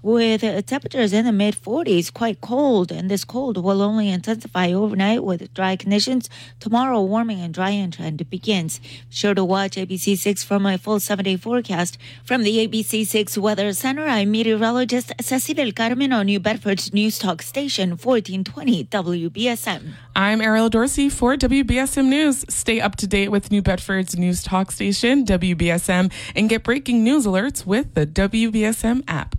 [0.04, 5.24] with temperatures in the mid 40s, quite cold, and this cold will only intensify overnight
[5.24, 6.28] with dry conditions.
[6.60, 8.80] Tomorrow, warming and drying trend begins.
[8.80, 11.96] Be Sure to watch ABC6 for my full seven day forecast.
[12.22, 17.90] From the ABC6 Weather Center, I'm meteorologist Cecile Carmen on New Bedford's News Talk Station,
[17.96, 19.94] 1420 WBSM.
[20.14, 22.44] I'm Ariel Dorsey for WBSM News.
[22.50, 27.24] Stay up to date with New Bedford's News Talk Station, WBSM, and get breaking news
[27.24, 29.34] alerts with the WBSM app.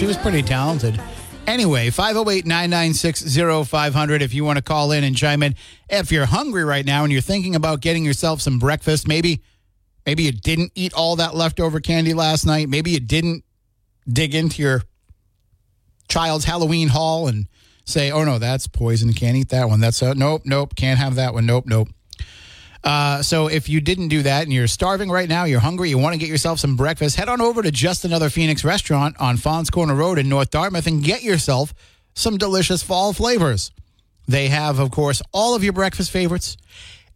[0.00, 0.98] She was pretty talented.
[1.46, 3.36] Anyway, 508 996
[3.68, 5.54] 0500 if you want to call in and chime in.
[5.90, 9.42] If you're hungry right now and you're thinking about getting yourself some breakfast, maybe
[10.06, 12.70] maybe you didn't eat all that leftover candy last night.
[12.70, 13.44] Maybe you didn't
[14.08, 14.84] dig into your
[16.08, 17.46] child's Halloween haul and
[17.84, 19.12] say, oh no, that's poison.
[19.12, 19.80] Can't eat that one.
[19.80, 21.44] That's a, nope, nope, can't have that one.
[21.44, 21.88] Nope, nope.
[22.82, 25.98] Uh, so if you didn't do that and you're starving right now, you're hungry, you
[25.98, 29.36] want to get yourself some breakfast, head on over to Just Another Phoenix restaurant on
[29.36, 31.74] Faunce Corner Road in North Dartmouth and get yourself
[32.14, 33.70] some delicious fall flavors.
[34.26, 36.56] They have, of course, all of your breakfast favorites,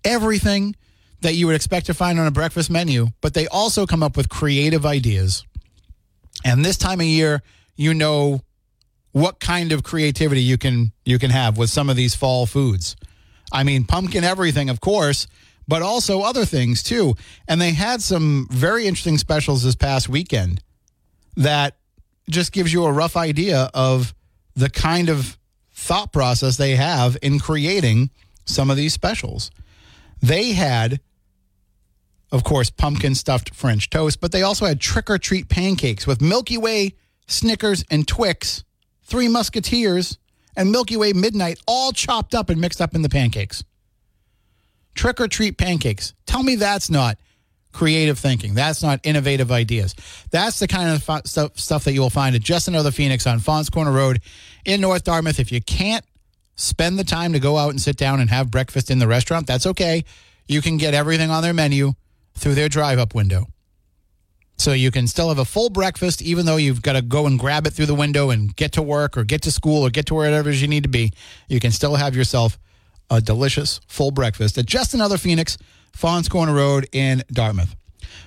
[0.04, 0.76] everything
[1.20, 4.16] that you would expect to find on a breakfast menu, but they also come up
[4.16, 5.44] with creative ideas.
[6.44, 7.42] And this time of year,
[7.76, 8.42] you know
[9.12, 12.96] what kind of creativity you can you can have with some of these fall foods.
[13.52, 15.26] I mean, pumpkin everything, of course,
[15.66, 17.14] but also other things too.
[17.48, 20.62] And they had some very interesting specials this past weekend
[21.36, 21.76] that
[22.28, 24.14] just gives you a rough idea of
[24.54, 25.38] the kind of
[25.72, 28.10] thought process they have in creating
[28.44, 29.50] some of these specials.
[30.22, 31.00] They had,
[32.30, 36.22] of course, pumpkin stuffed French toast, but they also had trick or treat pancakes with
[36.22, 36.94] Milky Way,
[37.26, 38.64] Snickers, and Twix,
[39.02, 40.18] Three Musketeers,
[40.56, 43.64] and Milky Way Midnight all chopped up and mixed up in the pancakes
[44.94, 46.14] trick or treat pancakes.
[46.26, 47.18] Tell me that's not
[47.72, 48.54] creative thinking.
[48.54, 49.94] That's not innovative ideas.
[50.30, 53.40] That's the kind of stuff, stuff that you will find at Just Another Phoenix on
[53.40, 54.20] Faunce Corner Road
[54.64, 55.40] in North Dartmouth.
[55.40, 56.04] If you can't
[56.56, 59.46] spend the time to go out and sit down and have breakfast in the restaurant,
[59.46, 60.04] that's okay.
[60.46, 61.92] You can get everything on their menu
[62.34, 63.46] through their drive up window.
[64.56, 67.38] So you can still have a full breakfast, even though you've got to go and
[67.38, 70.06] grab it through the window and get to work or get to school or get
[70.06, 71.12] to wherever you need to be.
[71.48, 72.56] You can still have yourself
[73.10, 75.58] a delicious full breakfast at just another Phoenix,
[75.92, 77.74] Faunce Corner Road in Dartmouth.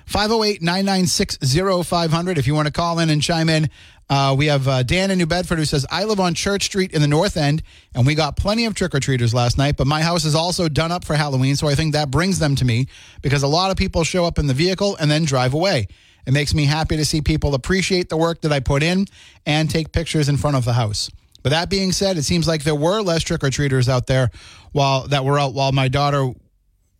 [0.06, 1.38] 508 996
[1.86, 3.68] 0500 if you want to call in and chime in.
[4.10, 6.92] Uh, we have uh, Dan in New Bedford who says, I live on Church Street
[6.92, 7.62] in the North End,
[7.94, 10.66] and we got plenty of trick or treaters last night, but my house is also
[10.66, 12.86] done up for Halloween, so I think that brings them to me
[13.20, 15.88] because a lot of people show up in the vehicle and then drive away.
[16.26, 19.06] It makes me happy to see people appreciate the work that I put in
[19.44, 21.10] and take pictures in front of the house.
[21.48, 24.30] But that being said, it seems like there were less trick or treaters out there
[24.72, 26.30] while that were out while my daughter,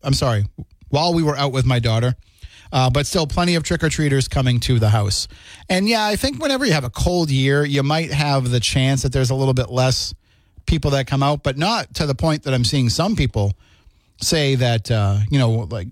[0.01, 0.45] I'm sorry,
[0.87, 2.15] while we were out with my daughter.
[2.71, 5.27] Uh, but still, plenty of trick or treaters coming to the house.
[5.69, 9.03] And yeah, I think whenever you have a cold year, you might have the chance
[9.03, 10.15] that there's a little bit less
[10.65, 13.53] people that come out, but not to the point that I'm seeing some people
[14.19, 15.89] say that, uh, you know, like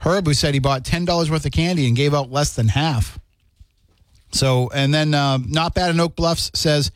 [0.00, 3.18] Herb, who said he bought $10 worth of candy and gave out less than half.
[4.32, 6.92] So, and then uh, Not Bad in Oak Bluffs says,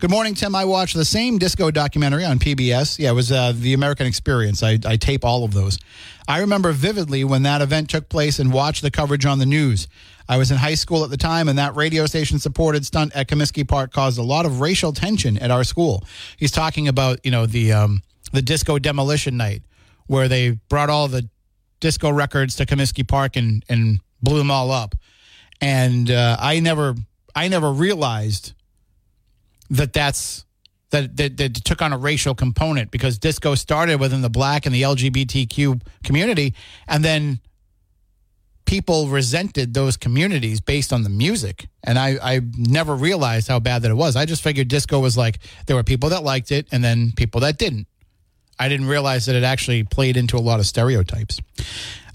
[0.00, 0.54] Good morning, Tim.
[0.54, 3.00] I watched the same disco documentary on PBS.
[3.00, 4.62] Yeah, it was uh, The American Experience.
[4.62, 5.76] I, I tape all of those.
[6.28, 9.88] I remember vividly when that event took place and watched the coverage on the news.
[10.28, 13.26] I was in high school at the time, and that radio station supported stunt at
[13.26, 16.04] Comiskey Park caused a lot of racial tension at our school.
[16.36, 19.62] He's talking about, you know, the um, the disco demolition night
[20.06, 21.28] where they brought all the
[21.80, 24.94] disco records to Comiskey Park and, and blew them all up.
[25.60, 26.94] And uh, I never
[27.34, 28.52] I never realized
[29.70, 30.44] that that's
[30.90, 34.74] that, that, that took on a racial component because disco started within the black and
[34.74, 36.54] the LGBTQ community,
[36.86, 37.40] and then
[38.68, 41.68] people resented those communities based on the music.
[41.84, 44.14] And I, I never realized how bad that it was.
[44.14, 47.40] I just figured disco was like there were people that liked it and then people
[47.40, 47.86] that didn't.
[48.58, 51.40] I didn't realize that it actually played into a lot of stereotypes.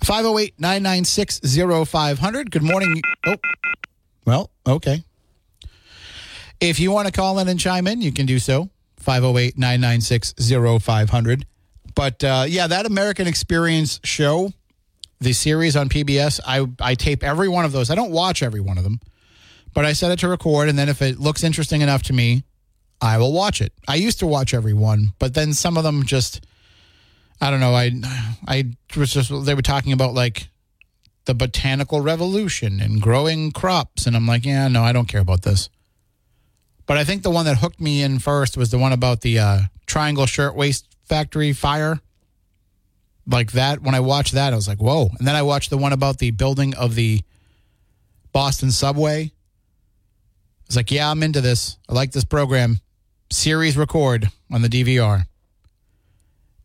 [0.03, 1.39] 508 996
[1.89, 2.51] 0500.
[2.51, 3.01] Good morning.
[3.25, 3.35] Oh,
[4.25, 5.03] well, okay.
[6.63, 8.69] If you want to call in and chime in, you can do so.
[8.99, 10.33] 508 996
[10.81, 11.45] 0500.
[11.93, 14.53] But uh, yeah, that American Experience show,
[15.19, 17.89] the series on PBS, I, I tape every one of those.
[17.89, 19.01] I don't watch every one of them,
[19.73, 20.69] but I set it to record.
[20.69, 22.45] And then if it looks interesting enough to me,
[23.01, 23.73] I will watch it.
[23.85, 26.45] I used to watch every one, but then some of them just,
[27.41, 27.75] I don't know.
[27.75, 27.91] I,
[28.47, 30.47] I was just, they were talking about like
[31.25, 34.07] the botanical revolution and growing crops.
[34.07, 35.69] And I'm like, yeah, no, I don't care about this.
[36.85, 39.39] But I think the one that hooked me in first was the one about the
[39.39, 41.99] uh, Triangle Shirtwaist Factory fire.
[43.25, 45.09] Like that, when I watched that, I was like, whoa.
[45.17, 47.21] And then I watched the one about the building of the
[48.33, 49.25] Boston subway.
[49.25, 49.31] I
[50.67, 51.77] was like, yeah, I'm into this.
[51.87, 52.79] I like this program.
[53.31, 55.25] Series record on the DVR.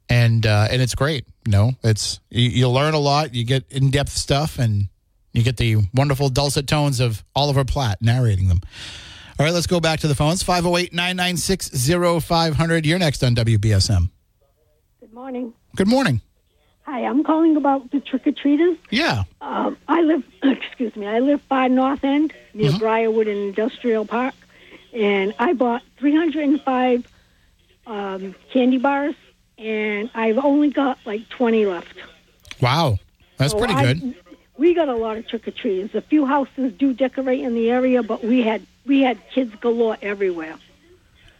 [0.09, 1.26] And uh, and it's great.
[1.44, 3.35] You know, it's you, you learn a lot.
[3.35, 4.88] You get in depth stuff, and
[5.33, 8.61] you get the wonderful dulcet tones of Oliver Platt narrating them.
[9.38, 10.42] All right, let's go back to the phones.
[10.42, 11.70] 508 996
[12.24, 12.85] 0500.
[12.87, 14.11] You're next on WBSM.
[15.01, 15.53] Good morning.
[15.77, 16.20] Good morning.
[16.83, 18.77] Hi, I'm calling about the trick or treaters.
[18.90, 19.24] Yeah.
[19.40, 22.79] Um, I live, excuse me, I live by North End near Mm-hmm.
[22.79, 24.35] Briarwood Industrial Park,
[24.92, 27.07] and I bought 305
[27.87, 29.14] um, candy bars,
[29.57, 31.94] and I've only got like 20 left.
[32.61, 32.98] Wow.
[33.37, 34.14] That's So pretty I- good.
[34.57, 35.94] We got a lot of trick or treaters.
[35.94, 39.96] A few houses do decorate in the area, but we had we had kids galore
[40.03, 40.57] everywhere.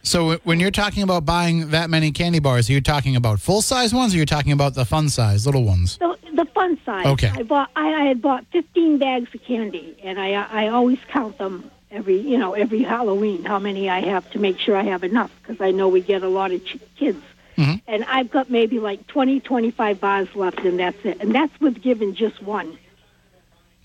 [0.01, 3.61] So when you're talking about buying that many candy bars, are you talking about full
[3.61, 5.97] size ones or you're talking about the fun size, little ones?
[5.97, 7.05] The, the fun size.
[7.05, 7.31] Okay.
[7.33, 7.69] I bought.
[7.75, 12.17] I, I had bought 15 bags of candy, and I I always count them every
[12.17, 15.59] you know every Halloween how many I have to make sure I have enough because
[15.59, 17.21] I know we get a lot of ch- kids.
[17.57, 17.75] Mm-hmm.
[17.87, 21.19] And I've got maybe like 20, 25 bars left, and that's it.
[21.19, 22.77] And that's with giving just one.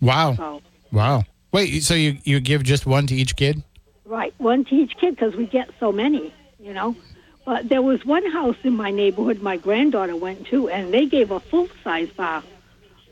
[0.00, 0.36] Wow.
[0.36, 1.24] So Wow.
[1.54, 3.62] Wait, so you, you give just one to each kid?
[4.04, 6.96] right, one to each kid because we get so many, you know.
[7.44, 11.30] But there was one house in my neighborhood my granddaughter went to, and they gave
[11.30, 12.42] a full size bar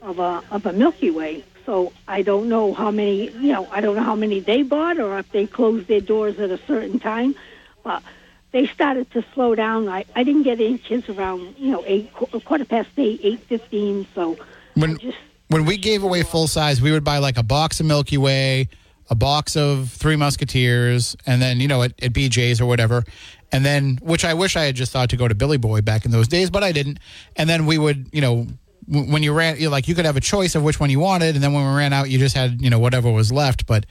[0.00, 1.44] of a of a Milky Way.
[1.66, 4.98] So I don't know how many, you know, I don't know how many they bought
[4.98, 7.36] or if they closed their doors at a certain time,
[7.84, 8.02] but
[8.50, 9.88] they started to slow down.
[9.88, 13.40] I, I didn't get any kids around, you know, eight qu- quarter past eight, eight
[13.40, 14.08] fifteen.
[14.16, 14.36] So
[14.74, 15.18] When I just
[15.52, 18.68] when we gave away full size, we would buy like a box of Milky Way,
[19.10, 23.04] a box of Three Musketeers, and then you know at, at BJ's or whatever,
[23.52, 26.06] and then which I wish I had just thought to go to Billy Boy back
[26.06, 26.98] in those days, but I didn't.
[27.36, 28.46] And then we would you know
[28.88, 31.34] when you ran you like you could have a choice of which one you wanted,
[31.34, 33.66] and then when we ran out, you just had you know whatever was left.
[33.66, 33.84] But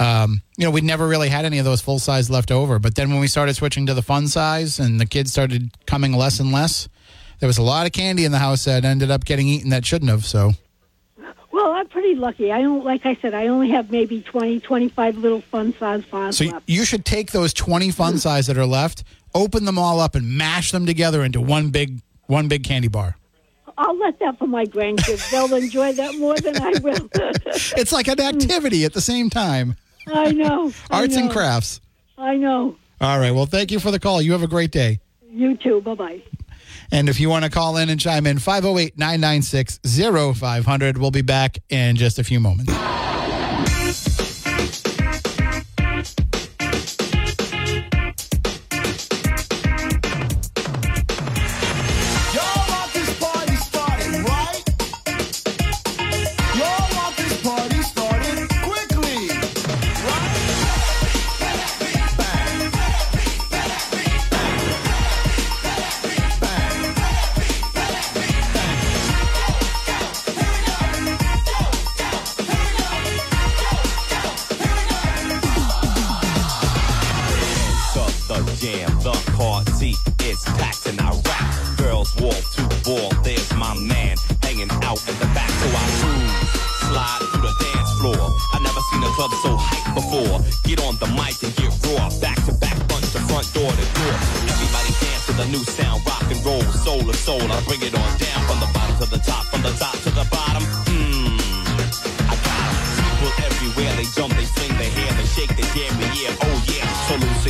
[0.00, 2.80] um, you know we never really had any of those full size left over.
[2.80, 6.12] But then when we started switching to the fun size, and the kids started coming
[6.12, 6.88] less and less.
[7.40, 9.84] There was a lot of candy in the house that ended up getting eaten that
[9.84, 10.24] shouldn't have.
[10.24, 10.52] So
[11.54, 12.50] well, I'm pretty lucky.
[12.52, 16.36] I don't like I said, I only have maybe 20, 25 little fun size bars
[16.38, 16.68] So left.
[16.68, 20.36] you should take those 20 fun size that are left, open them all up and
[20.36, 23.16] mash them together into one big one big candy bar.
[23.76, 25.30] I'll let that for my grandkids.
[25.30, 27.08] They'll enjoy that more than I will.
[27.76, 29.76] It's like an activity at the same time.
[30.06, 30.72] I know.
[30.90, 31.32] I Arts and know.
[31.32, 31.80] crafts.
[32.18, 32.76] I know.
[33.00, 33.32] All right.
[33.32, 34.22] Well, thank you for the call.
[34.22, 35.00] You have a great day.
[35.28, 35.80] You too.
[35.80, 36.22] Bye bye.
[36.94, 39.80] And if you want to call in and chime in, 508 996
[40.38, 40.96] 0500.
[40.96, 42.72] We'll be back in just a few moments.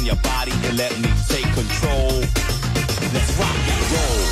[0.04, 2.20] Loosen your body and let me take control.
[3.12, 4.24] Let's rock and roll.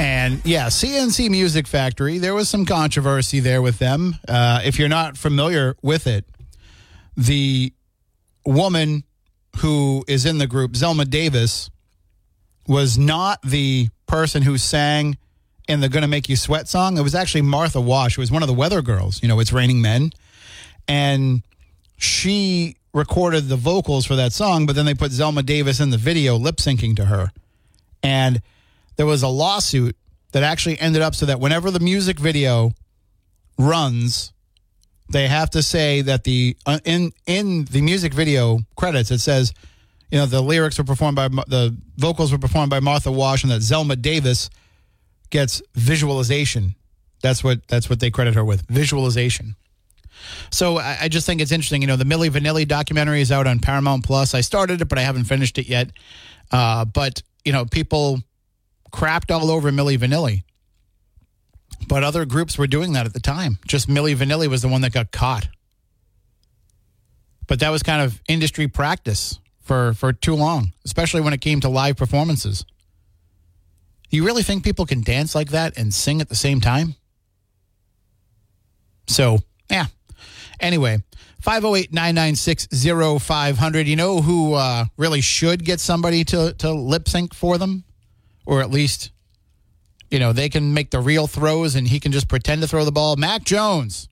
[0.00, 4.16] And yeah, C+C Music Factory, there was some controversy there with them.
[4.26, 6.24] Uh, if you're not familiar with it,
[7.16, 7.72] the
[8.46, 9.04] woman
[9.58, 11.70] who is in the group, Zelma Davis,
[12.66, 15.18] was not the person who sang
[15.68, 16.96] in the Gonna Make You Sweat song.
[16.96, 19.22] It was actually Martha Wash, who was one of the Weather Girls.
[19.22, 20.12] You know, It's Raining Men.
[20.88, 21.42] And
[21.98, 25.96] she recorded the vocals for that song, but then they put Zelma Davis in the
[25.96, 27.30] video lip syncing to her.
[28.02, 28.42] And
[28.96, 29.96] there was a lawsuit
[30.32, 32.72] that actually ended up so that whenever the music video
[33.58, 34.32] runs,
[35.10, 39.52] they have to say that the uh, in in the music video credits it says,
[40.10, 43.52] you know, the lyrics were performed by the vocals were performed by Martha Wash, and
[43.52, 44.50] that Zelma Davis
[45.30, 46.74] gets visualization.
[47.22, 49.56] That's what that's what they credit her with visualization.
[50.50, 51.82] So I, I just think it's interesting.
[51.82, 54.34] You know, the Milli Vanilli documentary is out on Paramount Plus.
[54.34, 55.90] I started it, but I haven't finished it yet.
[56.50, 58.20] Uh, but you know, people
[58.92, 60.42] crapped all over Milli Vanilli.
[61.88, 63.58] But other groups were doing that at the time.
[63.66, 65.48] Just Milli Vanilli was the one that got caught.
[67.46, 71.60] But that was kind of industry practice for for too long, especially when it came
[71.60, 72.64] to live performances.
[74.10, 76.96] You really think people can dance like that and sing at the same time?
[79.06, 79.38] So,
[79.70, 79.86] yeah.
[80.60, 80.98] Anyway,
[81.40, 82.68] 508 996
[83.22, 83.86] 0500.
[83.86, 87.84] You know who uh, really should get somebody to, to lip sync for them?
[88.46, 89.10] Or at least
[90.10, 92.84] you know, they can make the real throws and he can just pretend to throw
[92.84, 93.16] the ball.
[93.16, 94.08] Mac Jones.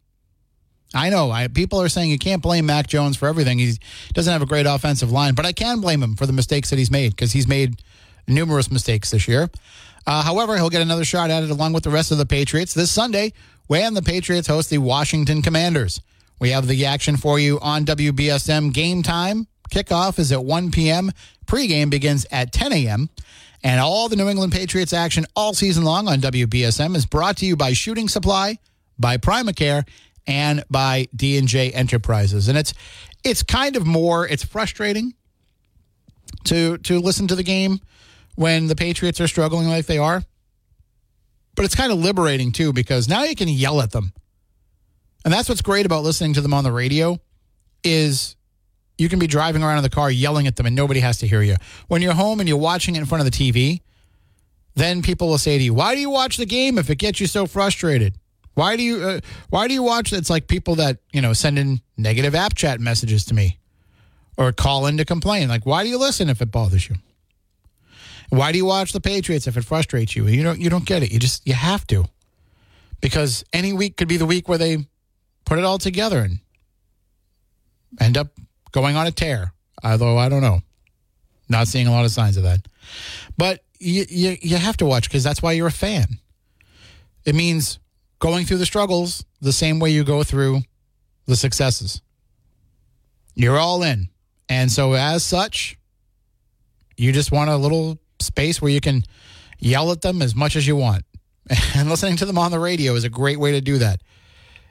[0.94, 1.30] I know.
[1.30, 3.58] I, people are saying you can't blame Mac Jones for everything.
[3.58, 3.74] He
[4.14, 6.78] doesn't have a great offensive line, but I can blame him for the mistakes that
[6.78, 7.82] he's made because he's made
[8.26, 9.50] numerous mistakes this year.
[10.06, 12.72] Uh, however, he'll get another shot at it along with the rest of the Patriots
[12.72, 13.34] this Sunday
[13.66, 16.00] when the Patriots host the Washington Commanders.
[16.38, 18.72] We have the action for you on WBSM.
[18.72, 21.10] Game time kickoff is at 1 p.m.
[21.46, 23.10] Pregame begins at 10 a.m.
[23.62, 27.46] And all the New England Patriots action all season long on WBSM is brought to
[27.46, 28.58] you by Shooting Supply,
[28.98, 29.86] by Primacare,
[30.26, 32.48] and by D&J Enterprises.
[32.48, 32.74] And it's
[33.24, 35.14] it's kind of more it's frustrating
[36.44, 37.80] to to listen to the game
[38.36, 40.22] when the Patriots are struggling like they are.
[41.56, 44.12] But it's kind of liberating too because now you can yell at them.
[45.28, 47.20] And that's what's great about listening to them on the radio
[47.84, 48.34] is
[48.96, 51.28] you can be driving around in the car yelling at them and nobody has to
[51.28, 51.56] hear you.
[51.86, 53.82] When you're home and you're watching it in front of the TV,
[54.74, 57.20] then people will say to you, "Why do you watch the game if it gets
[57.20, 58.14] you so frustrated?
[58.54, 59.20] Why do you uh,
[59.50, 62.80] why do you watch it's like people that, you know, send in negative app chat
[62.80, 63.58] messages to me
[64.38, 65.50] or call in to complain.
[65.50, 66.96] Like, why do you listen if it bothers you?
[68.30, 70.26] Why do you watch the Patriots if it frustrates you?
[70.26, 71.12] You don't you don't get it.
[71.12, 72.06] You just you have to.
[73.02, 74.86] Because any week could be the week where they
[75.48, 76.40] put it all together and
[77.98, 78.28] end up
[78.70, 79.54] going on a tear.
[79.82, 80.60] Although I don't know.
[81.48, 82.68] Not seeing a lot of signs of that.
[83.38, 86.20] But you you, you have to watch because that's why you're a fan.
[87.24, 87.78] It means
[88.18, 90.60] going through the struggles the same way you go through
[91.24, 92.02] the successes.
[93.34, 94.08] You're all in.
[94.50, 95.78] And so as such,
[96.98, 99.02] you just want a little space where you can
[99.58, 101.04] yell at them as much as you want.
[101.74, 104.02] And listening to them on the radio is a great way to do that.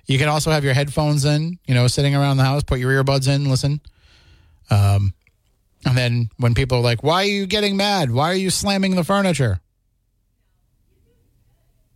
[0.07, 2.91] You can also have your headphones in, you know, sitting around the house, put your
[2.91, 3.81] earbuds in, listen.
[4.69, 5.13] Um,
[5.85, 8.11] and then when people are like, why are you getting mad?
[8.11, 9.59] Why are you slamming the furniture?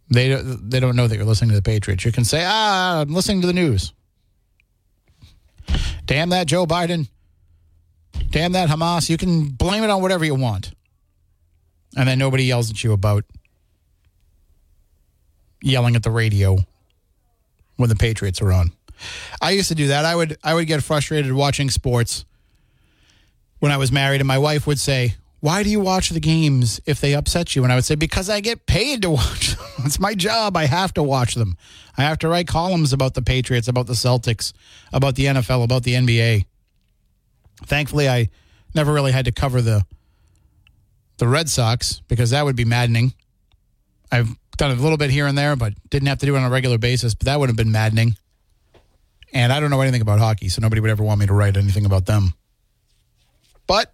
[0.10, 2.04] They, they don't know that you're listening to the Patriots.
[2.04, 3.94] You can say, ah, I'm listening to the news.
[6.06, 7.08] Damn that Joe Biden.
[8.30, 9.10] Damn that Hamas.
[9.10, 10.74] You can blame it on whatever you want.
[11.96, 13.24] And then nobody yells at you about
[15.62, 16.58] yelling at the radio
[17.82, 18.72] when the Patriots are on.
[19.42, 20.06] I used to do that.
[20.06, 22.24] I would I would get frustrated watching sports
[23.60, 26.80] when I was married and my wife would say, "Why do you watch the games
[26.86, 29.86] if they upset you?" And I would say, "Because I get paid to watch them.
[29.86, 30.56] it's my job.
[30.56, 31.58] I have to watch them.
[31.98, 34.54] I have to write columns about the Patriots, about the Celtics,
[34.94, 36.46] about the NFL, about the NBA."
[37.66, 38.30] Thankfully, I
[38.74, 39.86] never really had to cover the
[41.18, 43.14] the Red Sox because that would be maddening.
[44.12, 46.44] I've done a little bit here and there, but didn't have to do it on
[46.44, 47.16] a regular basis.
[47.16, 48.16] But that would have been maddening.
[49.34, 51.58] And I don't know anything about hockey, so nobody would ever want me to write
[51.58, 52.36] anything about them.
[53.66, 53.92] But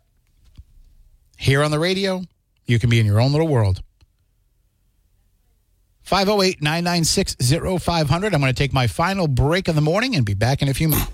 [1.38, 2.22] here on the radio,
[2.65, 3.82] you can be in your own little world.
[6.03, 7.38] 508 996
[7.84, 8.34] 0500.
[8.34, 10.74] I'm going to take my final break of the morning and be back in a
[10.74, 11.11] few minutes.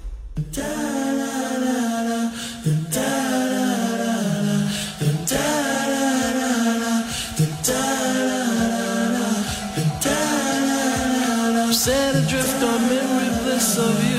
[13.64, 14.12] Memory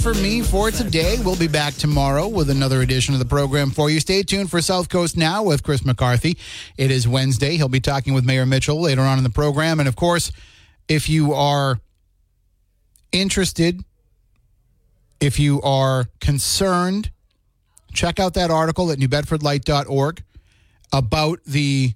[0.00, 1.18] for me for today.
[1.22, 4.00] We'll be back tomorrow with another edition of the program for you.
[4.00, 6.38] Stay tuned for South Coast Now with Chris McCarthy.
[6.78, 7.56] It is Wednesday.
[7.58, 9.78] He'll be talking with Mayor Mitchell later on in the program.
[9.78, 10.32] And of course,
[10.88, 11.80] if you are
[13.12, 13.84] interested,
[15.20, 17.10] if you are concerned,
[17.92, 20.22] check out that article at newbedfordlight.org
[20.94, 21.92] about the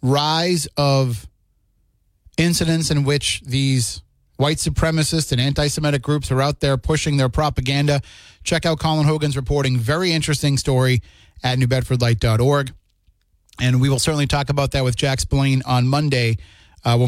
[0.00, 1.26] rise of
[2.36, 4.02] incidents in which these
[4.38, 8.00] white supremacist and anti Semitic groups are out there pushing their propaganda.
[8.42, 9.76] Check out Colin Hogan's reporting.
[9.76, 11.02] Very interesting story
[11.44, 12.72] at newbedfordlight.org.
[13.60, 16.38] And we will certainly talk about that with Jack Spillane on Monday
[16.84, 17.06] uh, when